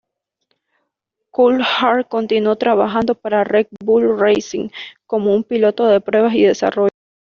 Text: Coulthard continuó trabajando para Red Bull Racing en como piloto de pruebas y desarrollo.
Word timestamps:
Coulthard 1.31 2.07
continuó 2.07 2.55
trabajando 2.55 3.13
para 3.13 3.43
Red 3.43 3.67
Bull 3.83 4.17
Racing 4.17 4.61
en 4.61 4.71
como 5.05 5.39
piloto 5.43 5.85
de 5.85 6.01
pruebas 6.01 6.33
y 6.33 6.41
desarrollo. 6.41 6.89